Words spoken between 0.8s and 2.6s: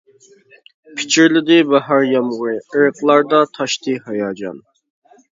پىچىرلىدى باھار يامغۇرى،